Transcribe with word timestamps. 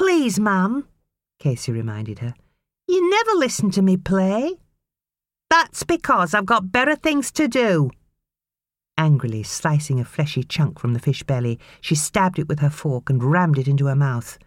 Please, 0.00 0.40
ma'am, 0.40 0.88
Casey 1.38 1.72
reminded 1.72 2.20
her. 2.20 2.32
You 2.88 3.10
never 3.10 3.32
listen 3.32 3.70
to 3.72 3.82
me 3.82 3.98
play. 3.98 4.54
That's 5.50 5.82
because 5.84 6.32
I've 6.32 6.46
got 6.46 6.72
better 6.72 6.96
things 6.96 7.30
to 7.32 7.46
do. 7.46 7.90
Angrily 8.96 9.42
slicing 9.42 10.00
a 10.00 10.06
fleshy 10.06 10.42
chunk 10.42 10.78
from 10.78 10.94
the 10.94 11.00
fish 11.00 11.22
belly, 11.24 11.58
she 11.82 11.94
stabbed 11.94 12.38
it 12.38 12.48
with 12.48 12.60
her 12.60 12.70
fork 12.70 13.10
and 13.10 13.22
rammed 13.22 13.58
it 13.58 13.68
into 13.68 13.88
her 13.88 13.94
mouth. 13.94 14.38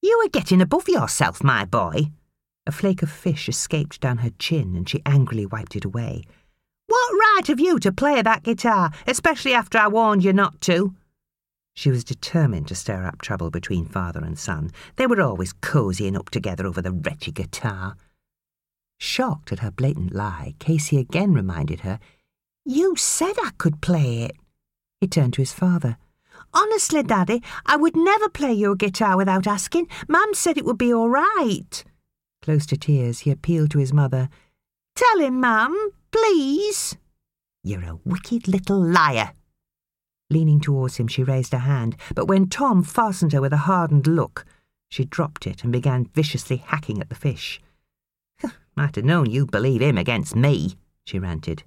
You 0.00 0.22
are 0.24 0.30
getting 0.30 0.62
above 0.62 0.88
yourself, 0.88 1.44
my 1.44 1.66
boy. 1.66 2.04
A 2.66 2.72
flake 2.72 3.02
of 3.02 3.10
fish 3.10 3.46
escaped 3.46 4.00
down 4.00 4.16
her 4.18 4.32
chin 4.38 4.74
and 4.74 4.88
she 4.88 5.02
angrily 5.04 5.44
wiped 5.44 5.76
it 5.76 5.84
away. 5.84 6.22
What 6.86 7.12
right 7.12 7.46
have 7.48 7.60
you 7.60 7.78
to 7.80 7.92
play 7.92 8.22
that 8.22 8.42
guitar, 8.42 8.92
especially 9.06 9.52
after 9.52 9.76
I 9.76 9.88
warned 9.88 10.24
you 10.24 10.32
not 10.32 10.62
to? 10.62 10.94
She 11.78 11.90
was 11.90 12.02
determined 12.02 12.66
to 12.66 12.74
stir 12.74 13.06
up 13.06 13.22
trouble 13.22 13.52
between 13.52 13.86
father 13.86 14.18
and 14.18 14.36
son. 14.36 14.72
They 14.96 15.06
were 15.06 15.22
always 15.22 15.52
cozying 15.52 16.16
up 16.16 16.28
together 16.28 16.66
over 16.66 16.82
the 16.82 16.90
wretched 16.90 17.36
guitar. 17.36 17.94
Shocked 18.98 19.52
at 19.52 19.60
her 19.60 19.70
blatant 19.70 20.12
lie, 20.12 20.56
Casey 20.58 20.98
again 20.98 21.34
reminded 21.34 21.82
her, 21.82 22.00
You 22.64 22.96
said 22.96 23.34
I 23.40 23.50
could 23.58 23.80
play 23.80 24.22
it. 24.22 24.32
He 25.00 25.06
turned 25.06 25.34
to 25.34 25.40
his 25.40 25.52
father. 25.52 25.98
Honestly, 26.52 27.04
Daddy, 27.04 27.44
I 27.64 27.76
would 27.76 27.94
never 27.94 28.28
play 28.28 28.54
your 28.54 28.74
guitar 28.74 29.16
without 29.16 29.46
asking. 29.46 29.86
Mum 30.08 30.34
said 30.34 30.58
it 30.58 30.64
would 30.64 30.78
be 30.78 30.92
all 30.92 31.08
right. 31.08 31.84
Close 32.42 32.66
to 32.66 32.76
tears, 32.76 33.20
he 33.20 33.30
appealed 33.30 33.70
to 33.70 33.78
his 33.78 33.92
mother. 33.92 34.28
Tell 34.96 35.20
him, 35.20 35.38
Mum, 35.38 35.92
please. 36.10 36.96
You're 37.62 37.84
a 37.84 38.00
wicked 38.04 38.48
little 38.48 38.82
liar, 38.82 39.30
Leaning 40.30 40.60
towards 40.60 40.96
him, 40.98 41.08
she 41.08 41.22
raised 41.22 41.52
her 41.52 41.58
hand, 41.58 41.96
but 42.14 42.26
when 42.26 42.48
Tom 42.48 42.82
fastened 42.82 43.32
her 43.32 43.40
with 43.40 43.52
a 43.52 43.58
hardened 43.68 44.06
look, 44.06 44.44
she 44.90 45.04
dropped 45.04 45.46
it 45.46 45.62
and 45.62 45.72
began 45.72 46.10
viciously 46.14 46.56
hacking 46.56 47.00
at 47.00 47.08
the 47.08 47.14
fish. 47.14 47.60
Might 48.76 48.96
have 48.96 49.04
known 49.04 49.30
you'd 49.30 49.50
believe 49.50 49.80
him 49.80 49.98
against 49.98 50.36
me, 50.36 50.76
she 51.04 51.18
ranted. 51.18 51.64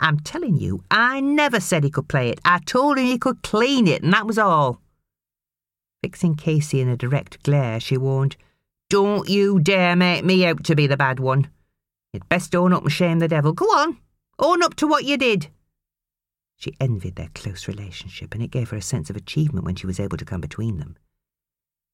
I'm 0.00 0.20
telling 0.20 0.56
you, 0.56 0.82
I 0.90 1.20
never 1.20 1.60
said 1.60 1.84
he 1.84 1.90
could 1.90 2.08
play 2.08 2.30
it. 2.30 2.40
I 2.44 2.58
told 2.60 2.98
him 2.98 3.06
he 3.06 3.18
could 3.18 3.42
clean 3.42 3.86
it, 3.86 4.02
and 4.02 4.12
that 4.12 4.26
was 4.26 4.38
all. 4.38 4.80
Fixing 6.02 6.36
Casey 6.36 6.80
in 6.80 6.88
a 6.88 6.96
direct 6.96 7.42
glare, 7.42 7.80
she 7.80 7.96
warned, 7.96 8.36
Don't 8.88 9.28
you 9.28 9.58
dare 9.58 9.96
make 9.96 10.24
me 10.24 10.46
out 10.46 10.64
to 10.64 10.76
be 10.76 10.86
the 10.86 10.96
bad 10.96 11.20
one. 11.20 11.48
You'd 12.12 12.28
best 12.28 12.54
own 12.54 12.72
up 12.72 12.82
and 12.82 12.92
shame 12.92 13.18
the 13.18 13.28
devil. 13.28 13.52
Go 13.52 13.66
on, 13.66 13.98
own 14.38 14.62
up 14.62 14.74
to 14.76 14.86
what 14.86 15.04
you 15.04 15.16
did. 15.16 15.48
She 16.58 16.74
envied 16.80 17.14
their 17.14 17.30
close 17.34 17.68
relationship, 17.68 18.34
and 18.34 18.42
it 18.42 18.50
gave 18.50 18.70
her 18.70 18.76
a 18.76 18.82
sense 18.82 19.08
of 19.08 19.16
achievement 19.16 19.64
when 19.64 19.76
she 19.76 19.86
was 19.86 20.00
able 20.00 20.18
to 20.18 20.24
come 20.24 20.40
between 20.40 20.78
them. 20.78 20.96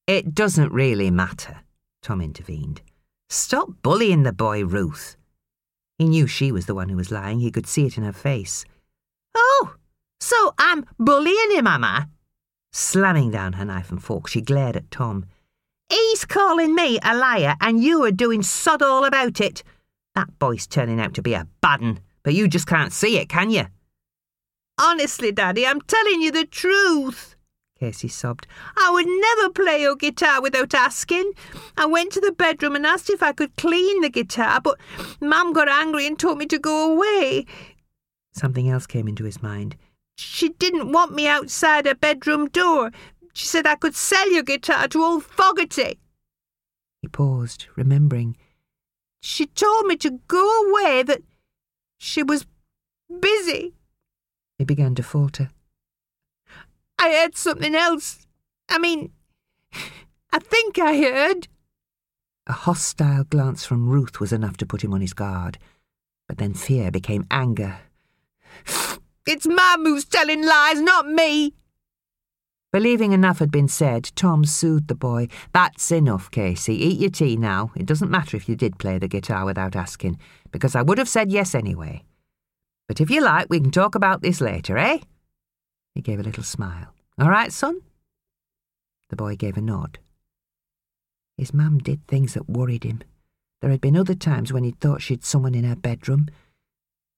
It 0.06 0.34
doesn't 0.34 0.72
really 0.72 1.10
matter, 1.10 1.60
Tom 2.02 2.22
intervened. 2.22 2.80
Stop 3.28 3.68
bullying 3.82 4.22
the 4.22 4.32
boy, 4.32 4.64
Ruth. 4.64 5.16
He 5.98 6.08
knew 6.08 6.26
she 6.26 6.50
was 6.50 6.66
the 6.66 6.74
one 6.74 6.88
who 6.88 6.96
was 6.96 7.10
lying. 7.10 7.40
He 7.40 7.50
could 7.50 7.66
see 7.66 7.86
it 7.86 7.98
in 7.98 8.04
her 8.04 8.12
face. 8.12 8.64
Oh, 9.34 9.74
so 10.18 10.54
I'm 10.58 10.86
bullying 10.98 11.50
him, 11.52 11.66
am 11.66 11.84
I? 11.84 12.06
Slamming 12.72 13.30
down 13.30 13.52
her 13.54 13.64
knife 13.64 13.90
and 13.90 14.02
fork, 14.02 14.28
she 14.28 14.40
glared 14.40 14.76
at 14.76 14.90
Tom. 14.90 15.26
He's 15.90 16.24
calling 16.24 16.74
me 16.74 16.98
a 17.02 17.14
liar, 17.14 17.54
and 17.60 17.84
you 17.84 18.02
are 18.04 18.10
doing 18.10 18.42
sod 18.42 18.82
all 18.82 19.04
about 19.04 19.40
it. 19.40 19.62
That 20.14 20.38
boy's 20.38 20.66
turning 20.66 21.00
out 21.00 21.12
to 21.14 21.22
be 21.22 21.34
a 21.34 21.46
bad 21.60 21.82
un, 21.82 22.00
but 22.22 22.34
you 22.34 22.48
just 22.48 22.66
can't 22.66 22.92
see 22.92 23.18
it, 23.18 23.28
can 23.28 23.50
you? 23.50 23.66
Honestly, 24.78 25.30
Daddy, 25.30 25.66
I'm 25.66 25.80
telling 25.82 26.20
you 26.20 26.32
the 26.32 26.44
truth. 26.44 27.36
Casey 27.78 28.08
sobbed. 28.08 28.46
I 28.76 28.90
would 28.90 29.06
never 29.06 29.50
play 29.50 29.82
your 29.82 29.96
guitar 29.96 30.40
without 30.40 30.74
asking. 30.74 31.32
I 31.76 31.86
went 31.86 32.12
to 32.12 32.20
the 32.20 32.32
bedroom 32.32 32.76
and 32.76 32.86
asked 32.86 33.10
if 33.10 33.22
I 33.22 33.32
could 33.32 33.56
clean 33.56 34.00
the 34.00 34.08
guitar, 34.08 34.60
but 34.60 34.78
Mum 35.20 35.52
got 35.52 35.68
angry 35.68 36.06
and 36.06 36.18
told 36.18 36.38
me 36.38 36.46
to 36.46 36.58
go 36.58 36.92
away. 36.92 37.46
Something 38.32 38.68
else 38.68 38.86
came 38.86 39.06
into 39.06 39.24
his 39.24 39.42
mind. 39.42 39.76
She 40.16 40.50
didn't 40.50 40.92
want 40.92 41.12
me 41.12 41.26
outside 41.26 41.86
her 41.86 41.94
bedroom 41.94 42.48
door. 42.48 42.90
She 43.32 43.46
said 43.46 43.66
I 43.66 43.74
could 43.74 43.96
sell 43.96 44.30
your 44.30 44.44
guitar 44.44 44.88
to 44.88 45.02
old 45.02 45.24
Fogarty. 45.24 45.98
He 47.02 47.08
paused, 47.08 47.66
remembering. 47.76 48.36
She 49.20 49.46
told 49.46 49.86
me 49.86 49.96
to 49.96 50.20
go 50.28 50.70
away, 50.70 51.02
that 51.02 51.22
she 51.98 52.22
was 52.22 52.46
busy. 53.20 53.74
He 54.58 54.64
began 54.64 54.94
to 54.94 55.02
falter. 55.02 55.50
I 56.98 57.10
heard 57.12 57.36
something 57.36 57.74
else. 57.74 58.26
I 58.68 58.78
mean, 58.78 59.12
I 60.32 60.38
think 60.38 60.78
I 60.78 60.96
heard. 60.96 61.48
A 62.46 62.52
hostile 62.52 63.24
glance 63.24 63.64
from 63.64 63.88
Ruth 63.88 64.20
was 64.20 64.32
enough 64.32 64.56
to 64.58 64.66
put 64.66 64.84
him 64.84 64.92
on 64.92 65.00
his 65.00 65.14
guard, 65.14 65.58
but 66.28 66.38
then 66.38 66.54
fear 66.54 66.90
became 66.90 67.26
anger. 67.30 67.78
It's 69.26 69.46
Mum 69.46 69.84
who's 69.84 70.04
telling 70.04 70.44
lies, 70.44 70.80
not 70.80 71.08
me. 71.08 71.54
Believing 72.72 73.12
enough 73.12 73.38
had 73.38 73.50
been 73.50 73.68
said, 73.68 74.10
Tom 74.16 74.44
soothed 74.44 74.88
the 74.88 74.94
boy. 74.94 75.28
That's 75.52 75.90
enough, 75.92 76.30
Casey. 76.30 76.74
Eat 76.74 77.00
your 77.00 77.10
tea 77.10 77.36
now. 77.36 77.70
It 77.76 77.86
doesn't 77.86 78.10
matter 78.10 78.36
if 78.36 78.48
you 78.48 78.56
did 78.56 78.78
play 78.78 78.98
the 78.98 79.08
guitar 79.08 79.44
without 79.44 79.76
asking, 79.76 80.18
because 80.50 80.74
I 80.74 80.82
would 80.82 80.98
have 80.98 81.08
said 81.08 81.30
yes 81.30 81.54
anyway. 81.54 82.02
But 82.86 83.00
if 83.00 83.10
you 83.10 83.22
like, 83.22 83.46
we 83.48 83.60
can 83.60 83.70
talk 83.70 83.94
about 83.94 84.22
this 84.22 84.40
later, 84.40 84.76
eh? 84.76 84.98
He 85.94 86.02
gave 86.02 86.20
a 86.20 86.24
little 86.24 86.42
smile. 86.42 86.94
All 87.18 87.30
right, 87.30 87.52
son? 87.52 87.80
The 89.10 89.16
boy 89.16 89.36
gave 89.36 89.56
a 89.56 89.62
nod. 89.62 89.98
His 91.36 91.54
mum 91.54 91.78
did 91.78 92.06
things 92.06 92.34
that 92.34 92.48
worried 92.48 92.84
him. 92.84 93.02
There 93.60 93.70
had 93.70 93.80
been 93.80 93.96
other 93.96 94.14
times 94.14 94.52
when 94.52 94.64
he'd 94.64 94.80
thought 94.80 95.02
she'd 95.02 95.24
someone 95.24 95.54
in 95.54 95.64
her 95.64 95.76
bedroom. 95.76 96.28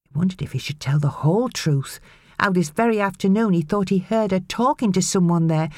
He 0.04 0.16
wondered 0.16 0.42
if 0.42 0.52
he 0.52 0.58
should 0.58 0.78
tell 0.78 0.98
the 0.98 1.08
whole 1.08 1.48
truth. 1.48 1.98
How 2.38 2.50
this 2.50 2.70
very 2.70 3.00
afternoon 3.00 3.52
he 3.52 3.62
thought 3.62 3.88
he 3.88 3.98
heard 3.98 4.30
her 4.30 4.40
talking 4.40 4.92
to 4.92 5.02
someone 5.02 5.48
there. 5.48 5.70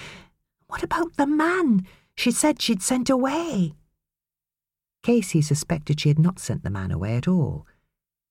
What 0.67 0.83
about 0.83 1.17
the 1.17 1.27
man 1.27 1.87
she 2.15 2.31
said 2.31 2.61
she'd 2.61 2.83
sent 2.83 3.09
away? 3.09 3.75
Casey 5.03 5.41
suspected 5.41 6.01
she 6.01 6.09
had 6.09 6.19
not 6.19 6.39
sent 6.39 6.65
the 6.65 6.71
man 6.71 6.91
away 6.91 7.17
at 7.17 7.29
all 7.29 7.67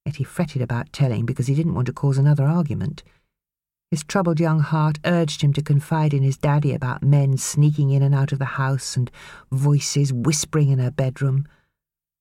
yet 0.08 0.16
he 0.16 0.24
fretted 0.24 0.62
about 0.62 0.92
telling 0.94 1.26
because 1.26 1.48
he 1.48 1.54
didn't 1.54 1.76
want 1.76 1.86
to 1.86 1.94
cause 1.94 2.18
another 2.18 2.46
argument. 2.46 3.04
His 3.92 4.04
troubled 4.04 4.40
young 4.40 4.62
heart 4.62 5.00
urged 5.06 5.42
him 5.42 5.54
to 5.54 5.62
confide 5.62 6.14
in 6.14 6.24
his 6.24 6.38
daddy 6.38 6.74
about 6.74 7.04
men 7.04 7.38
sneaking 7.38 7.92
in 7.92 8.02
and 8.02 8.16
out 8.16 8.32
of 8.32 8.40
the 8.40 8.46
house 8.46 8.98
and 8.98 9.12
voices 9.52 10.12
whispering 10.12 10.70
in 10.70 10.80
her 10.80 10.92
bedroom. 10.92 11.46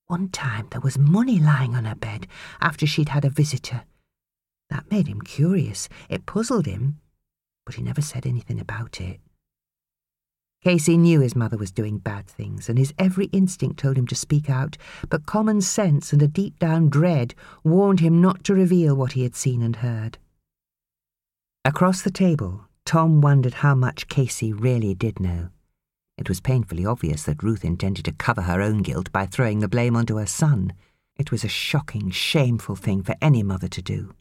One 0.07 0.29
time 0.29 0.67
there 0.71 0.81
was 0.81 0.97
money 0.97 1.39
lying 1.39 1.75
on 1.75 1.85
her 1.85 1.95
bed 1.95 2.27
after 2.61 2.85
she'd 2.85 3.09
had 3.09 3.25
a 3.25 3.29
visitor. 3.29 3.83
That 4.69 4.91
made 4.91 5.07
him 5.07 5.21
curious. 5.21 5.89
It 6.09 6.25
puzzled 6.25 6.65
him, 6.65 6.99
but 7.65 7.75
he 7.75 7.81
never 7.81 8.01
said 8.01 8.25
anything 8.25 8.59
about 8.59 9.01
it. 9.01 9.19
Casey 10.63 10.97
knew 10.97 11.21
his 11.21 11.35
mother 11.35 11.57
was 11.57 11.71
doing 11.71 11.97
bad 11.97 12.27
things, 12.27 12.67
and 12.67 12.77
his 12.77 12.93
every 12.97 13.27
instinct 13.27 13.79
told 13.79 13.97
him 13.97 14.07
to 14.07 14.15
speak 14.15 14.49
out, 14.49 14.77
but 15.09 15.25
common 15.25 15.61
sense 15.61 16.11
and 16.11 16.21
a 16.21 16.27
deep 16.27 16.59
down 16.59 16.89
dread 16.89 17.35
warned 17.63 17.99
him 17.99 18.21
not 18.21 18.43
to 18.43 18.53
reveal 18.53 18.95
what 18.95 19.13
he 19.13 19.23
had 19.23 19.35
seen 19.35 19.61
and 19.61 19.77
heard. 19.77 20.17
Across 21.63 22.01
the 22.01 22.11
table, 22.11 22.65
Tom 22.85 23.21
wondered 23.21 23.55
how 23.55 23.75
much 23.75 24.07
Casey 24.07 24.51
really 24.51 24.95
did 24.95 25.19
know. 25.19 25.49
It 26.17 26.29
was 26.29 26.41
painfully 26.41 26.85
obvious 26.85 27.23
that 27.23 27.43
Ruth 27.43 27.63
intended 27.63 28.05
to 28.05 28.11
cover 28.11 28.41
her 28.41 28.61
own 28.61 28.81
guilt 28.81 29.11
by 29.11 29.25
throwing 29.25 29.59
the 29.59 29.67
blame 29.67 29.95
onto 29.95 30.17
her 30.17 30.25
son. 30.25 30.73
It 31.15 31.31
was 31.31 31.43
a 31.43 31.49
shocking, 31.49 32.09
shameful 32.09 32.75
thing 32.75 33.03
for 33.03 33.15
any 33.21 33.43
mother 33.43 33.67
to 33.67 33.81
do. 33.81 34.15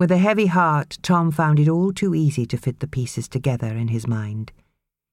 With 0.00 0.10
a 0.10 0.18
heavy 0.18 0.46
heart, 0.46 0.98
Tom 1.02 1.30
found 1.30 1.58
it 1.58 1.68
all 1.68 1.92
too 1.92 2.14
easy 2.14 2.46
to 2.46 2.56
fit 2.56 2.80
the 2.80 2.86
pieces 2.86 3.28
together 3.28 3.76
in 3.76 3.88
his 3.88 4.06
mind. 4.06 4.52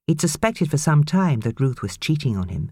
He'd 0.07 0.21
suspected 0.21 0.69
for 0.69 0.77
some 0.77 1.03
time 1.03 1.39
that 1.41 1.59
Ruth 1.59 1.81
was 1.81 1.97
cheating 1.97 2.37
on 2.37 2.49
him, 2.49 2.71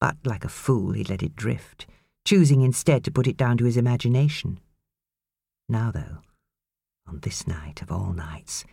but 0.00 0.16
like 0.24 0.44
a 0.44 0.48
fool 0.48 0.92
he'd 0.92 1.08
let 1.08 1.22
it 1.22 1.36
drift, 1.36 1.86
choosing 2.24 2.62
instead 2.62 3.04
to 3.04 3.12
put 3.12 3.28
it 3.28 3.36
down 3.36 3.56
to 3.58 3.64
his 3.64 3.76
imagination. 3.76 4.58
Now, 5.68 5.92
though, 5.92 6.18
on 7.06 7.20
this 7.20 7.46
night 7.46 7.82
of 7.82 7.92
all 7.92 8.12
nights, 8.12 8.64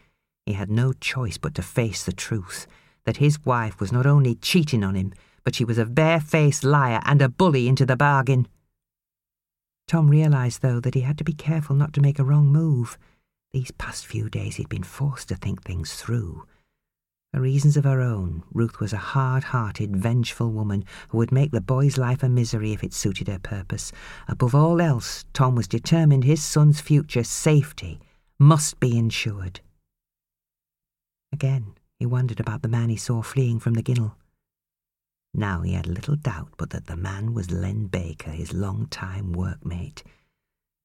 he 0.46 0.54
had 0.54 0.72
no 0.72 0.94
choice 0.94 1.38
but 1.38 1.54
to 1.56 1.62
face 1.62 2.04
the 2.04 2.14
truth 2.14 2.66
that 3.06 3.18
his 3.18 3.46
wife 3.46 3.80
was 3.80 3.92
not 3.92 4.08
only 4.08 4.36
cheating 4.36 4.84
on 4.84 4.96
him, 4.96 5.14
but 5.44 5.54
she 5.54 5.66
was 5.66 5.78
a 5.78 5.86
barefaced 5.86 6.64
liar 6.64 7.02
and 7.06 7.22
a 7.22 7.30
bully 7.30 7.68
into 7.68 7.86
the 7.86 7.96
bargain. 7.96 8.48
Tom 9.88 10.10
realised, 10.10 10.62
though, 10.62 10.80
that 10.80 10.96
he 10.96 11.02
had 11.02 11.18
to 11.20 11.24
be 11.24 11.34
careful 11.34 11.76
not 11.76 11.94
to 11.94 12.02
make 12.02 12.18
a 12.18 12.24
wrong 12.24 12.48
move. 12.48 12.98
These 13.52 13.72
past 13.72 14.08
few 14.08 14.30
days 14.30 14.56
he'd 14.56 14.70
been 14.70 14.84
forced 14.84 15.28
to 15.28 15.36
think 15.36 15.64
things 15.64 15.94
through 15.94 16.48
for 17.34 17.42
reasons 17.42 17.76
of 17.76 17.84
her 17.84 18.00
own, 18.00 18.44
Ruth 18.54 18.80
was 18.80 18.94
a 18.94 18.98
hard 18.98 19.46
hearted, 19.46 19.98
vengeful 19.98 20.52
woman 20.52 20.86
who 21.10 21.18
would 21.18 21.32
make 21.32 21.52
the 21.52 21.62
boy's 21.62 21.98
life 21.98 22.22
a 22.22 22.30
misery 22.30 22.74
if 22.74 22.84
it 22.84 22.94
suited 22.94 23.28
her 23.28 23.40
purpose. 23.40 23.92
Above 24.28 24.54
all 24.54 24.80
else, 24.80 25.26
Tom 25.34 25.56
was 25.56 25.68
determined 25.68 26.24
his 26.24 26.44
son's 26.44 26.80
future 26.80 27.24
safety 27.24 28.00
must 28.38 28.80
be 28.80 28.96
ensured. 28.96 29.62
Again, 31.32 31.74
he 31.98 32.06
wondered 32.06 32.40
about 32.40 32.62
the 32.62 32.68
man 32.68 32.90
he 32.90 32.98
saw 32.98 33.24
fleeing 33.24 33.60
from 33.60 33.74
the 33.74 33.82
Ginnel. 33.82 34.14
Now 35.34 35.62
he 35.62 35.74
had 35.74 35.88
little 35.88 36.16
doubt 36.16 36.54
but 36.58 36.70
that 36.70 36.86
the 36.86 36.96
man 36.96 37.34
was 37.34 37.50
Len 37.50 37.88
Baker, 37.88 38.30
his 38.30 38.54
long-time 38.54 39.34
workmate. 39.34 40.04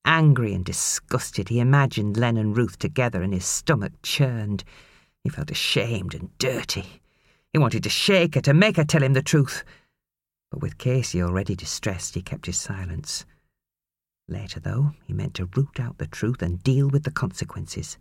Angry 0.06 0.54
and 0.54 0.64
disgusted, 0.64 1.50
he 1.50 1.60
imagined 1.60 2.16
Len 2.16 2.38
and 2.38 2.56
Ruth 2.56 2.78
together 2.78 3.22
and 3.22 3.34
his 3.34 3.44
stomach 3.44 3.92
churned. 4.02 4.64
He 5.24 5.30
felt 5.30 5.50
ashamed 5.50 6.14
and 6.14 6.36
dirty. 6.38 7.00
He 7.52 7.58
wanted 7.58 7.82
to 7.82 7.90
shake 7.90 8.34
her, 8.34 8.40
to 8.42 8.54
make 8.54 8.76
her 8.76 8.84
tell 8.84 9.02
him 9.02 9.14
the 9.14 9.22
truth. 9.22 9.64
But 10.50 10.60
with 10.60 10.78
Casey 10.78 11.22
already 11.22 11.54
distressed, 11.54 12.14
he 12.14 12.22
kept 12.22 12.46
his 12.46 12.58
silence. 12.58 13.24
Later, 14.28 14.60
though, 14.60 14.92
he 15.06 15.12
meant 15.12 15.34
to 15.34 15.48
root 15.56 15.80
out 15.80 15.98
the 15.98 16.06
truth 16.06 16.42
and 16.42 16.62
deal 16.62 16.88
with 16.88 17.04
the 17.04 17.10
consequences. 17.10 17.98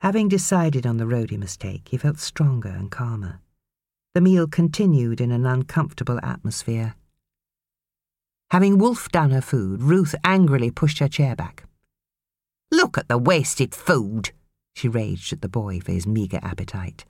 Having 0.00 0.28
decided 0.28 0.86
on 0.86 0.96
the 0.96 1.06
road 1.06 1.30
he 1.30 1.36
must 1.36 1.60
take, 1.60 1.88
he 1.88 1.96
felt 1.96 2.18
stronger 2.18 2.68
and 2.68 2.90
calmer. 2.90 3.40
The 4.14 4.20
meal 4.20 4.46
continued 4.46 5.20
in 5.20 5.30
an 5.30 5.46
uncomfortable 5.46 6.18
atmosphere. 6.22 6.94
Having 8.50 8.78
wolfed 8.78 9.12
down 9.12 9.30
her 9.30 9.40
food, 9.40 9.82
Ruth 9.82 10.14
angrily 10.24 10.70
pushed 10.70 10.98
her 10.98 11.08
chair 11.08 11.34
back. 11.34 11.64
Look 12.70 12.98
at 12.98 13.08
the 13.08 13.16
wasted 13.16 13.74
food, 13.74 14.32
she 14.74 14.88
raged 14.88 15.32
at 15.32 15.42
the 15.42 15.48
boy 15.48 15.80
for 15.80 15.92
his 15.92 16.06
meagre 16.06 16.40
appetite. 16.42 17.04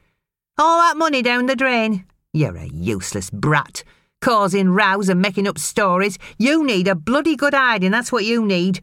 All 0.59 0.81
that 0.81 0.97
money 0.97 1.23
down 1.23 1.47
the 1.47 1.57
drain. 1.57 2.05
You're 2.33 2.57
a 2.57 2.67
useless 2.67 3.31
brat, 3.31 3.85
causing 4.21 4.71
rows 4.71 5.09
and 5.09 5.21
making 5.21 5.47
up 5.47 5.59
stories. 5.59 6.19
You 6.39 6.65
need 6.65 6.89
a 6.89 6.95
bloody 6.95 7.37
good 7.37 7.55
hiding, 7.55 7.91
that's 7.91 8.13
what 8.13 8.25
you 8.25 8.45
need. 8.45 8.83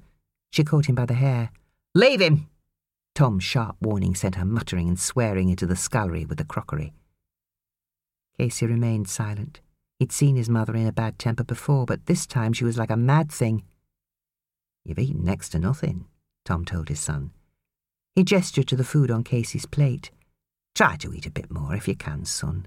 She 0.51 0.63
caught 0.63 0.87
him 0.87 0.95
by 0.95 1.05
the 1.05 1.13
hair. 1.13 1.51
Leave 1.95 2.21
him! 2.21 2.47
Tom's 3.15 3.43
sharp 3.43 3.75
warning 3.81 4.15
sent 4.15 4.35
her 4.35 4.45
muttering 4.45 4.87
and 4.87 4.99
swearing 4.99 5.49
into 5.49 5.65
the 5.65 5.75
scullery 5.75 6.25
with 6.25 6.37
the 6.37 6.45
crockery. 6.45 6.93
Casey 8.37 8.65
remained 8.65 9.09
silent. 9.09 9.61
He'd 9.97 10.13
seen 10.13 10.37
his 10.37 10.49
mother 10.49 10.75
in 10.75 10.87
a 10.87 10.93
bad 10.93 11.19
temper 11.19 11.43
before, 11.43 11.85
but 11.85 12.05
this 12.05 12.25
time 12.25 12.53
she 12.53 12.63
was 12.63 12.77
like 12.77 12.89
a 12.89 12.95
mad 12.95 13.31
thing. 13.31 13.63
You've 14.85 14.99
eaten 14.99 15.25
next 15.25 15.49
to 15.49 15.59
nothing, 15.59 16.05
Tom 16.45 16.63
told 16.63 16.87
his 16.87 17.01
son. 17.01 17.31
He 18.15 18.23
gestured 18.23 18.67
to 18.67 18.75
the 18.75 18.83
food 18.83 19.11
on 19.11 19.23
Casey's 19.23 19.65
plate. 19.65 20.11
Try 20.75 20.95
to 20.97 21.13
eat 21.13 21.25
a 21.25 21.31
bit 21.31 21.51
more 21.51 21.75
if 21.75 21.87
you 21.87 21.95
can, 21.95 22.25
son. 22.25 22.65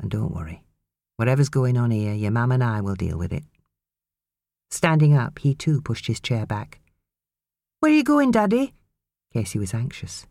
And 0.00 0.10
don't 0.10 0.34
worry. 0.34 0.62
Whatever's 1.16 1.48
going 1.48 1.76
on 1.76 1.90
here, 1.90 2.14
your 2.14 2.30
mam 2.30 2.52
and 2.52 2.64
I 2.64 2.80
will 2.80 2.94
deal 2.94 3.18
with 3.18 3.32
it. 3.32 3.44
Standing 4.70 5.16
up, 5.16 5.38
he 5.38 5.54
too 5.54 5.80
pushed 5.80 6.06
his 6.06 6.20
chair 6.20 6.46
back. 6.46 6.80
Where 7.80 7.92
are 7.92 7.94
you 7.94 8.04
going, 8.04 8.30
Daddy? 8.30 8.72
Casey 9.32 9.58
was 9.58 9.74
anxious. 9.74 10.26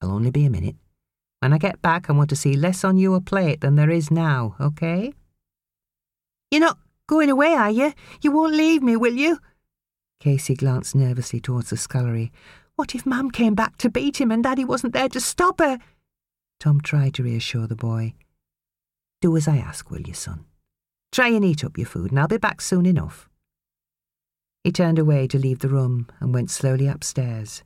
I'll 0.00 0.12
only 0.12 0.30
be 0.30 0.44
a 0.44 0.50
minute. 0.50 0.76
When 1.40 1.52
I 1.52 1.58
get 1.58 1.82
back, 1.82 2.08
I 2.08 2.12
want 2.12 2.30
to 2.30 2.36
see 2.36 2.54
less 2.54 2.84
on 2.84 2.96
your 2.96 3.20
plate 3.20 3.60
than 3.60 3.74
there 3.74 3.90
is 3.90 4.10
now, 4.10 4.56
okay? 4.60 5.12
You're 6.50 6.60
not 6.60 6.78
going 7.06 7.30
away, 7.30 7.54
are 7.54 7.70
you? 7.70 7.92
You 8.20 8.30
won't 8.30 8.54
leave 8.54 8.82
me, 8.82 8.96
will 8.96 9.14
you? 9.14 9.38
Casey 10.20 10.54
glanced 10.54 10.94
nervously 10.94 11.40
towards 11.40 11.70
the 11.70 11.76
scullery. 11.76 12.30
What 12.76 12.94
if 12.94 13.06
Mum 13.06 13.30
came 13.30 13.54
back 13.54 13.76
to 13.78 13.90
beat 13.90 14.20
him 14.20 14.30
and 14.30 14.42
Daddy 14.42 14.64
wasn't 14.64 14.92
there 14.92 15.08
to 15.10 15.20
stop 15.20 15.60
her? 15.60 15.78
Tom 16.58 16.80
tried 16.80 17.14
to 17.14 17.22
reassure 17.22 17.66
the 17.66 17.76
boy. 17.76 18.14
Do 19.20 19.36
as 19.36 19.46
I 19.46 19.58
ask, 19.58 19.90
will 19.90 20.00
you, 20.00 20.14
son? 20.14 20.46
Try 21.12 21.28
and 21.28 21.44
eat 21.44 21.64
up 21.64 21.76
your 21.76 21.86
food, 21.86 22.10
and 22.10 22.18
I'll 22.18 22.28
be 22.28 22.38
back 22.38 22.60
soon 22.60 22.86
enough. 22.86 23.28
He 24.64 24.72
turned 24.72 24.98
away 24.98 25.26
to 25.28 25.38
leave 25.38 25.58
the 25.58 25.68
room 25.68 26.08
and 26.20 26.32
went 26.32 26.50
slowly 26.50 26.86
upstairs. 26.86 27.62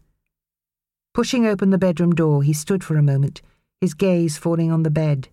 Pushing 1.14 1.46
open 1.46 1.70
the 1.70 1.78
bedroom 1.78 2.14
door, 2.14 2.42
he 2.42 2.52
stood 2.52 2.82
for 2.82 2.96
a 2.96 3.02
moment, 3.02 3.42
his 3.80 3.94
gaze 3.94 4.36
falling 4.36 4.72
on 4.72 4.82
the 4.82 4.90
bed. 4.90 5.28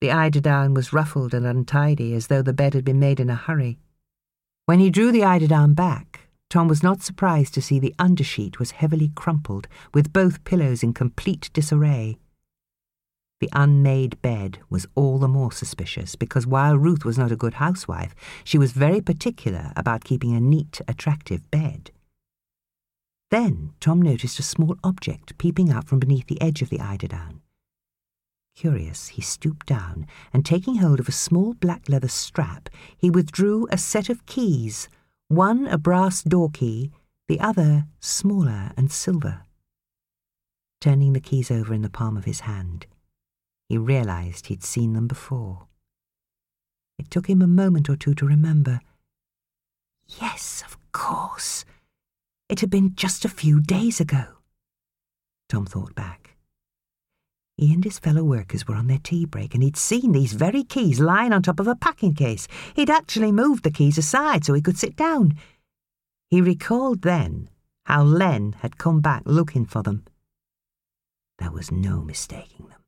The 0.00 0.08
eiderdown 0.08 0.74
was 0.74 0.92
ruffled 0.92 1.34
and 1.34 1.46
untidy, 1.46 2.14
as 2.14 2.26
though 2.26 2.42
the 2.42 2.52
bed 2.52 2.74
had 2.74 2.84
been 2.84 3.00
made 3.00 3.20
in 3.20 3.30
a 3.30 3.34
hurry. 3.34 3.78
When 4.66 4.78
he 4.78 4.90
drew 4.90 5.10
the 5.10 5.24
eiderdown 5.24 5.74
back, 5.74 6.25
Tom 6.48 6.68
was 6.68 6.82
not 6.82 7.02
surprised 7.02 7.54
to 7.54 7.62
see 7.62 7.78
the 7.78 7.94
undersheet 7.98 8.58
was 8.58 8.72
heavily 8.72 9.10
crumpled, 9.14 9.66
with 9.92 10.12
both 10.12 10.44
pillows 10.44 10.82
in 10.82 10.92
complete 10.92 11.50
disarray. 11.52 12.18
The 13.40 13.50
unmade 13.52 14.20
bed 14.22 14.60
was 14.70 14.86
all 14.94 15.18
the 15.18 15.28
more 15.28 15.52
suspicious 15.52 16.16
because 16.16 16.46
while 16.46 16.78
Ruth 16.78 17.04
was 17.04 17.18
not 17.18 17.32
a 17.32 17.36
good 17.36 17.54
housewife, 17.54 18.14
she 18.44 18.56
was 18.56 18.72
very 18.72 19.00
particular 19.00 19.72
about 19.76 20.04
keeping 20.04 20.34
a 20.34 20.40
neat, 20.40 20.80
attractive 20.88 21.50
bed. 21.50 21.90
Then 23.30 23.72
Tom 23.80 24.00
noticed 24.00 24.38
a 24.38 24.42
small 24.44 24.76
object 24.84 25.36
peeping 25.36 25.70
out 25.70 25.86
from 25.86 25.98
beneath 25.98 26.28
the 26.28 26.40
edge 26.40 26.62
of 26.62 26.70
the 26.70 26.78
eiderdown. 26.78 27.40
Curious, 28.54 29.08
he 29.08 29.20
stooped 29.20 29.66
down, 29.66 30.06
and 30.32 30.46
taking 30.46 30.76
hold 30.76 31.00
of 31.00 31.08
a 31.08 31.12
small 31.12 31.52
black 31.52 31.90
leather 31.90 32.08
strap, 32.08 32.70
he 32.96 33.10
withdrew 33.10 33.66
a 33.70 33.76
set 33.76 34.08
of 34.08 34.24
keys, 34.24 34.88
one 35.28 35.66
a 35.66 35.78
brass 35.78 36.22
door 36.22 36.50
key, 36.50 36.92
the 37.28 37.40
other 37.40 37.86
smaller 38.00 38.72
and 38.76 38.92
silver. 38.92 39.42
Turning 40.80 41.12
the 41.12 41.20
keys 41.20 41.50
over 41.50 41.74
in 41.74 41.82
the 41.82 41.90
palm 41.90 42.16
of 42.16 42.24
his 42.24 42.40
hand, 42.40 42.86
he 43.68 43.76
realized 43.76 44.46
he'd 44.46 44.62
seen 44.62 44.92
them 44.92 45.08
before. 45.08 45.66
It 46.98 47.10
took 47.10 47.28
him 47.28 47.42
a 47.42 47.46
moment 47.46 47.90
or 47.90 47.96
two 47.96 48.14
to 48.14 48.26
remember. 48.26 48.80
Yes, 50.20 50.62
of 50.64 50.78
course. 50.92 51.64
It 52.48 52.60
had 52.60 52.70
been 52.70 52.94
just 52.94 53.24
a 53.24 53.28
few 53.28 53.60
days 53.60 54.00
ago. 54.00 54.24
Tom 55.48 55.66
thought 55.66 55.94
back. 55.94 56.25
He 57.56 57.72
and 57.72 57.82
his 57.84 57.98
fellow 57.98 58.22
workers 58.22 58.68
were 58.68 58.74
on 58.74 58.86
their 58.86 59.00
tea 59.02 59.24
break 59.24 59.54
and 59.54 59.62
he'd 59.62 59.78
seen 59.78 60.12
these 60.12 60.34
very 60.34 60.62
keys 60.62 61.00
lying 61.00 61.32
on 61.32 61.42
top 61.42 61.58
of 61.58 61.66
a 61.66 61.74
packing 61.74 62.14
case. 62.14 62.46
He'd 62.74 62.90
actually 62.90 63.32
moved 63.32 63.64
the 63.64 63.70
keys 63.70 63.96
aside 63.96 64.44
so 64.44 64.52
he 64.52 64.60
could 64.60 64.76
sit 64.76 64.94
down. 64.94 65.38
He 66.28 66.42
recalled 66.42 67.02
then 67.02 67.48
how 67.86 68.02
Len 68.02 68.56
had 68.60 68.78
come 68.78 69.00
back 69.00 69.22
looking 69.24 69.64
for 69.64 69.82
them. 69.82 70.04
There 71.38 71.52
was 71.52 71.70
no 71.70 72.02
mistaking 72.02 72.66
them. 72.68 72.80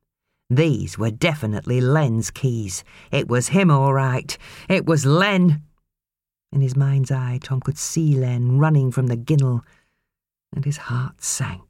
These 0.49 0.97
were 0.97 1.11
definitely 1.11 1.79
Len's 1.79 2.31
keys. 2.31 2.83
It 3.11 3.27
was 3.27 3.49
him, 3.49 3.69
all 3.69 3.93
right. 3.93 4.37
It 4.67 4.85
was 4.85 5.05
Len. 5.05 5.63
In 6.51 6.61
his 6.61 6.75
mind's 6.75 7.11
eye, 7.11 7.39
Tom 7.41 7.59
could 7.59 7.77
see 7.77 8.15
Len 8.15 8.57
running 8.57 8.91
from 8.91 9.07
the 9.07 9.15
ginnel, 9.15 9.61
and 10.53 10.65
his 10.65 10.77
heart 10.77 11.23
sank. 11.23 11.68